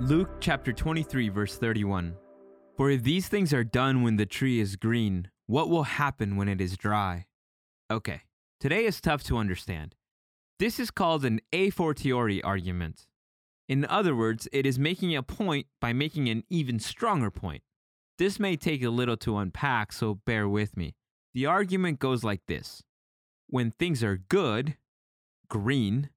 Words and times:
Luke 0.00 0.30
chapter 0.38 0.72
23, 0.72 1.28
verse 1.28 1.56
31. 1.58 2.14
For 2.76 2.88
if 2.88 3.02
these 3.02 3.26
things 3.26 3.52
are 3.52 3.64
done 3.64 4.02
when 4.02 4.14
the 4.14 4.26
tree 4.26 4.60
is 4.60 4.76
green, 4.76 5.28
what 5.46 5.68
will 5.68 5.82
happen 5.82 6.36
when 6.36 6.48
it 6.48 6.60
is 6.60 6.76
dry? 6.76 7.26
Okay, 7.90 8.20
today 8.60 8.84
is 8.84 9.00
tough 9.00 9.24
to 9.24 9.36
understand. 9.36 9.96
This 10.60 10.78
is 10.78 10.92
called 10.92 11.24
an 11.24 11.40
a 11.52 11.70
fortiori 11.70 12.40
argument. 12.44 13.08
In 13.68 13.84
other 13.86 14.14
words, 14.14 14.46
it 14.52 14.66
is 14.66 14.78
making 14.78 15.16
a 15.16 15.22
point 15.24 15.66
by 15.80 15.92
making 15.92 16.28
an 16.28 16.44
even 16.48 16.78
stronger 16.78 17.32
point. 17.32 17.64
This 18.18 18.38
may 18.38 18.54
take 18.54 18.84
a 18.84 18.90
little 18.90 19.16
to 19.16 19.38
unpack, 19.38 19.92
so 19.92 20.14
bear 20.14 20.48
with 20.48 20.76
me. 20.76 20.94
The 21.34 21.46
argument 21.46 21.98
goes 21.98 22.22
like 22.22 22.42
this 22.46 22.84
When 23.48 23.72
things 23.72 24.04
are 24.04 24.16
good, 24.16 24.76
green, 25.48 26.10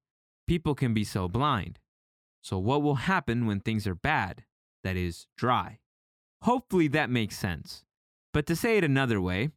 people 0.46 0.76
can 0.76 0.94
be 0.94 1.02
so 1.02 1.26
blind. 1.26 1.80
So, 2.42 2.58
what 2.58 2.82
will 2.82 2.96
happen 2.96 3.46
when 3.46 3.60
things 3.60 3.86
are 3.86 3.94
bad, 3.94 4.44
that 4.82 4.96
is, 4.96 5.28
dry? 5.36 5.78
Hopefully 6.42 6.88
that 6.88 7.08
makes 7.08 7.38
sense. 7.38 7.84
But 8.32 8.46
to 8.46 8.56
say 8.56 8.76
it 8.76 8.84
another 8.84 9.20
way, 9.20 9.50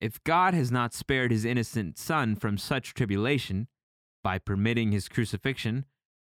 if 0.00 0.22
God 0.22 0.54
has 0.54 0.70
not 0.70 0.94
spared 0.94 1.32
his 1.32 1.44
innocent 1.44 1.98
son 1.98 2.36
from 2.36 2.56
such 2.56 2.94
tribulation 2.94 3.66
by 4.22 4.38
permitting 4.38 4.92
his 4.92 5.08
crucifixion, 5.08 5.84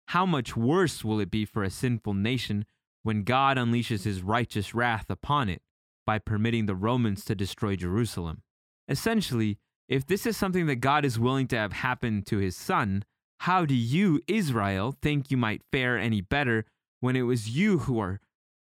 how 0.08 0.24
much 0.24 0.56
worse 0.56 1.04
will 1.04 1.20
it 1.20 1.30
be 1.30 1.44
for 1.44 1.62
a 1.62 1.70
sinful 1.70 2.14
nation 2.14 2.64
when 3.02 3.24
God 3.24 3.58
unleashes 3.58 4.04
his 4.04 4.22
righteous 4.22 4.74
wrath 4.74 5.10
upon 5.10 5.50
it 5.50 5.60
by 6.06 6.18
permitting 6.18 6.64
the 6.64 6.74
Romans 6.74 7.22
to 7.26 7.34
destroy 7.34 7.76
Jerusalem? 7.76 8.42
Essentially, 8.88 9.58
if 9.88 10.06
this 10.06 10.24
is 10.24 10.38
something 10.38 10.64
that 10.66 10.76
God 10.76 11.04
is 11.04 11.18
willing 11.18 11.46
to 11.48 11.56
have 11.56 11.74
happen 11.74 12.22
to 12.22 12.38
his 12.38 12.56
son, 12.56 13.04
how 13.40 13.64
do 13.64 13.74
you, 13.74 14.20
Israel, 14.26 14.94
think 15.00 15.30
you 15.30 15.36
might 15.36 15.62
fare 15.72 15.96
any 15.96 16.20
better 16.20 16.64
when 17.00 17.16
it 17.16 17.22
was 17.22 17.50
you 17.50 17.78
who 17.80 18.00
are 18.00 18.20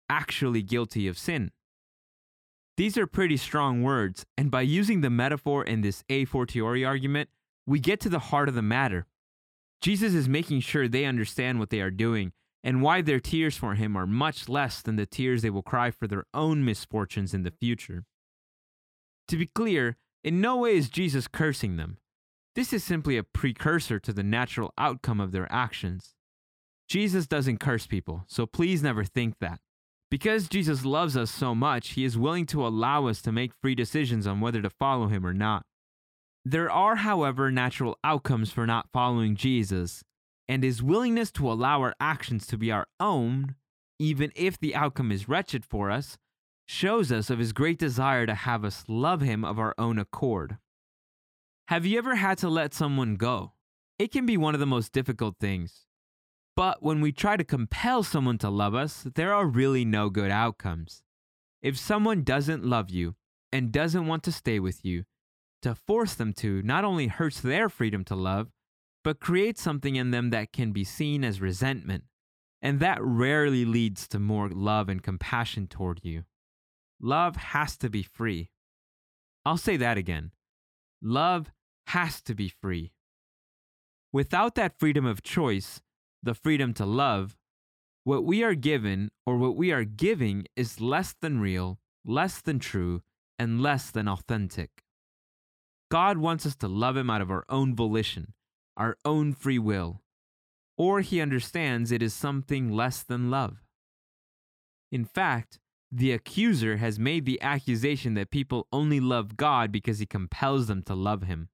actually 0.09 0.63
guilty 0.63 1.07
of 1.07 1.19
sin? 1.19 1.51
These 2.77 2.97
are 2.97 3.07
pretty 3.07 3.37
strong 3.37 3.83
words, 3.83 4.25
and 4.37 4.51
by 4.51 4.63
using 4.63 5.03
the 5.03 5.11
metaphor 5.11 5.63
in 5.63 5.83
this 5.83 6.03
a 6.09 6.25
fortiori 6.25 6.85
argument, 6.85 7.29
we 7.67 7.79
get 7.79 8.01
to 8.01 8.09
the 8.09 8.19
heart 8.19 8.49
of 8.49 8.55
the 8.55 8.63
matter. 8.63 9.07
Jesus 9.83 10.15
is 10.15 10.29
making 10.29 10.61
sure 10.61 10.89
they 10.89 11.05
understand 11.05 11.59
what 11.59 11.71
they 11.71 11.81
are 11.81 11.91
doing 11.91 12.33
and 12.65 12.81
why 12.81 13.03
their 13.03 13.21
tears 13.21 13.57
for 13.57 13.75
him 13.75 13.97
are 13.97 14.07
much 14.07 14.49
less 14.49 14.81
than 14.81 14.97
the 14.97 15.07
tears 15.07 15.43
they 15.43 15.51
will 15.51 15.63
cry 15.63 15.91
for 15.91 16.07
their 16.07 16.25
own 16.33 16.65
misfortunes 16.65 17.35
in 17.35 17.43
the 17.43 17.51
future. 17.51 18.05
To 19.29 19.37
be 19.37 19.47
clear, 19.47 19.97
in 20.25 20.41
no 20.41 20.57
way 20.59 20.77
is 20.77 20.89
Jesus 20.89 21.29
cursing 21.29 21.77
them. 21.77 21.99
This 22.55 22.75
is 22.75 22.85
simply 22.85 23.17
a 23.17 23.23
precursor 23.23 23.99
to 24.01 24.13
the 24.13 24.23
natural 24.23 24.75
outcome 24.77 25.21
of 25.21 25.33
their 25.33 25.51
actions. 25.51 26.15
Jesus 26.87 27.27
doesn't 27.27 27.61
curse 27.61 27.87
people, 27.87 28.25
so 28.27 28.45
please 28.45 28.83
never 28.83 29.05
think 29.05 29.37
that. 29.41 29.61
Because 30.11 30.51
Jesus 30.51 30.85
loves 30.85 31.17
us 31.17 31.31
so 31.31 31.55
much, 31.55 31.91
he 31.91 32.05
is 32.05 32.19
willing 32.19 32.45
to 32.47 32.67
allow 32.67 33.07
us 33.07 33.23
to 33.23 33.33
make 33.33 33.53
free 33.63 33.75
decisions 33.75 34.27
on 34.27 34.43
whether 34.43 34.61
to 34.61 34.69
follow 34.69 35.07
him 35.07 35.25
or 35.25 35.33
not. 35.33 35.65
There 36.45 36.71
are, 36.71 36.97
however, 36.97 37.51
natural 37.51 37.97
outcomes 38.05 38.51
for 38.51 38.67
not 38.67 38.91
following 38.93 39.35
Jesus, 39.35 40.03
and 40.47 40.63
his 40.63 40.83
willingness 40.83 41.31
to 41.33 41.51
allow 41.51 41.81
our 41.81 41.95
actions 41.99 42.47
to 42.49 42.59
be 42.59 42.71
our 42.71 42.87
own, 43.01 43.55
even 43.99 44.31
if 44.37 44.59
the 44.59 44.75
outcome 44.75 45.11
is 45.11 45.27
wretched 45.27 45.65
for 45.65 45.91
us, 45.91 46.19
shows 46.67 47.11
us 47.11 47.31
of 47.31 47.39
his 47.39 47.55
great 47.55 47.79
desire 47.79 48.27
to 48.27 48.35
have 48.35 48.63
us 48.63 48.85
love 48.89 49.23
him 49.23 49.47
of 49.47 49.59
our 49.59 49.75
own 49.79 49.99
accord. 49.99 50.59
Have 51.69 51.87
you 51.87 51.99
ever 51.99 52.17
had 52.17 52.39
to 52.39 52.49
let 52.49 52.75
someone 52.75 53.17
go? 53.17 53.53
It 53.99 54.11
can 54.11 54.27
be 54.27 54.37
one 54.37 54.55
of 54.55 54.61
the 54.61 54.67
most 54.67 54.93
difficult 54.93 55.37
things. 55.39 55.87
But 56.55 56.83
when 56.83 57.01
we 57.01 57.13
try 57.13 57.37
to 57.37 57.45
compel 57.45 58.03
someone 58.03 58.37
to 58.39 58.51
love 58.51 58.75
us, 58.75 59.07
there 59.15 59.33
are 59.33 59.47
really 59.47 59.85
no 59.85 60.11
good 60.11 60.31
outcomes. 60.31 61.03
If 61.63 61.79
someone 61.79 62.25
doesn't 62.25 62.65
love 62.65 62.91
you 62.91 63.15
and 63.53 63.73
doesn't 63.73 64.07
want 64.07 64.23
to 64.25 64.33
stay 64.33 64.59
with 64.59 64.85
you, 64.85 65.05
to 65.63 65.75
force 65.75 66.15
them 66.15 66.33
to 66.35 66.61
not 66.63 66.85
only 66.85 67.07
hurts 67.07 67.41
their 67.41 67.69
freedom 67.69 68.05
to 68.05 68.17
love, 68.17 68.49
but 69.05 69.21
creates 69.21 69.63
something 69.63 69.97
in 69.97 70.11
them 70.11 70.31
that 70.31 70.53
can 70.53 70.73
be 70.73 70.85
seen 70.85 71.25
as 71.25 71.41
resentment, 71.41 72.05
and 72.61 72.81
that 72.81 72.99
rarely 73.01 73.65
leads 73.65 74.07
to 74.09 74.19
more 74.19 74.49
love 74.49 74.89
and 74.89 75.03
compassion 75.03 75.67
toward 75.69 76.01
you. 76.03 76.25
Love 77.01 77.37
has 77.37 77.77
to 77.79 77.89
be 77.89 78.03
free. 78.03 78.51
I'll 79.45 79.57
say 79.57 79.77
that 79.77 79.97
again. 79.97 80.33
Love 81.03 81.51
has 81.89 82.23
to 82.23 82.35
be 82.35 82.49
free. 82.49 82.93
Without 84.13 84.55
that 84.55 84.79
freedom 84.79 85.05
of 85.05 85.23
choice, 85.23 85.83
the 86.23 86.35
freedom 86.35 86.73
to 86.75 86.87
love, 86.87 87.37
what 88.05 88.25
we 88.25 88.45
are 88.45 88.55
given 88.55 89.11
or 89.27 89.37
what 89.37 89.57
we 89.57 89.73
are 89.73 89.85
giving 89.85 90.47
is 90.55 90.81
less 90.81 91.15
than 91.21 91.41
real, 91.41 91.81
less 92.05 92.41
than 92.41 92.59
true, 92.59 93.03
and 93.39 93.61
less 93.61 93.91
than 93.91 94.09
authentic. 94.09 94.85
God 95.91 96.19
wants 96.19 96.47
us 96.47 96.55
to 96.57 96.69
love 96.69 96.97
Him 96.97 97.11
out 97.11 97.21
of 97.21 97.31
our 97.31 97.45
own 97.49 97.75
volition, 97.75 98.35
our 98.77 98.97
own 99.05 99.33
free 99.33 99.59
will, 99.59 100.03
or 100.79 101.01
He 101.01 101.21
understands 101.21 101.91
it 101.91 102.03
is 102.03 102.15
something 102.15 102.71
less 102.71 103.03
than 103.03 103.31
love. 103.31 103.59
In 104.91 105.05
fact, 105.05 105.59
the 105.95 106.13
accuser 106.13 106.79
has 106.79 106.99
made 106.99 107.27
the 107.27 107.41
accusation 107.43 108.15
that 108.15 108.31
people 108.31 108.67
only 108.73 108.99
love 108.99 109.37
God 109.37 109.71
because 109.71 109.99
He 109.99 110.07
compels 110.07 110.67
them 110.67 110.83
to 110.85 110.95
love 110.95 111.25
Him. 111.25 111.51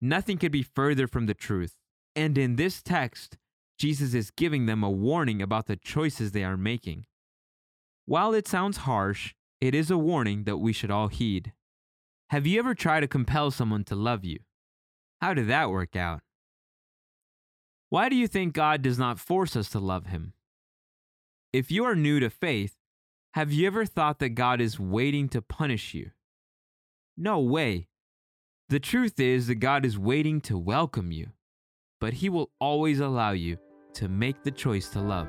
Nothing 0.00 0.36
could 0.36 0.52
be 0.52 0.62
further 0.62 1.06
from 1.06 1.24
the 1.24 1.34
truth. 1.34 1.74
And 2.14 2.36
in 2.36 2.56
this 2.56 2.82
text, 2.82 3.38
Jesus 3.78 4.12
is 4.12 4.30
giving 4.30 4.66
them 4.66 4.82
a 4.82 4.90
warning 4.90 5.40
about 5.40 5.66
the 5.66 5.76
choices 5.76 6.32
they 6.32 6.44
are 6.44 6.56
making. 6.58 7.06
While 8.04 8.34
it 8.34 8.46
sounds 8.46 8.78
harsh, 8.78 9.34
it 9.60 9.74
is 9.74 9.90
a 9.90 9.98
warning 9.98 10.44
that 10.44 10.58
we 10.58 10.74
should 10.74 10.90
all 10.90 11.08
heed. 11.08 11.52
Have 12.28 12.46
you 12.46 12.58
ever 12.58 12.74
tried 12.74 13.00
to 13.00 13.08
compel 13.08 13.50
someone 13.50 13.84
to 13.84 13.94
love 13.94 14.22
you? 14.24 14.40
How 15.22 15.32
did 15.32 15.48
that 15.48 15.70
work 15.70 15.96
out? 15.96 16.20
Why 17.88 18.08
do 18.10 18.16
you 18.16 18.28
think 18.28 18.52
God 18.52 18.82
does 18.82 18.98
not 18.98 19.18
force 19.18 19.56
us 19.56 19.70
to 19.70 19.78
love 19.78 20.06
Him? 20.06 20.34
If 21.52 21.70
you 21.70 21.84
are 21.84 21.94
new 21.94 22.20
to 22.20 22.28
faith, 22.28 22.76
have 23.36 23.52
you 23.52 23.66
ever 23.66 23.84
thought 23.84 24.18
that 24.20 24.30
God 24.30 24.62
is 24.62 24.80
waiting 24.80 25.28
to 25.28 25.42
punish 25.42 25.92
you? 25.92 26.12
No 27.18 27.38
way. 27.38 27.88
The 28.70 28.80
truth 28.80 29.20
is 29.20 29.48
that 29.48 29.56
God 29.56 29.84
is 29.84 29.98
waiting 29.98 30.40
to 30.48 30.56
welcome 30.56 31.12
you, 31.12 31.32
but 32.00 32.14
He 32.14 32.30
will 32.30 32.50
always 32.58 32.98
allow 32.98 33.32
you 33.32 33.58
to 33.92 34.08
make 34.08 34.42
the 34.42 34.50
choice 34.50 34.88
to 34.88 35.00
love. 35.00 35.28